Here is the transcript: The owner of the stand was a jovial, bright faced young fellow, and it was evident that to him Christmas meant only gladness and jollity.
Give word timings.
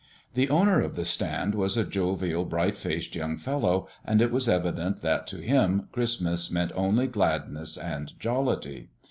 The 0.33 0.49
owner 0.49 0.81
of 0.81 0.95
the 0.95 1.05
stand 1.05 1.53
was 1.53 1.77
a 1.77 1.83
jovial, 1.83 2.43
bright 2.43 2.75
faced 2.75 3.15
young 3.15 3.37
fellow, 3.37 3.87
and 4.03 4.19
it 4.19 4.31
was 4.31 4.49
evident 4.49 5.03
that 5.03 5.27
to 5.27 5.37
him 5.37 5.89
Christmas 5.91 6.49
meant 6.49 6.71
only 6.75 7.05
gladness 7.05 7.77
and 7.77 8.19
jollity. 8.19 8.89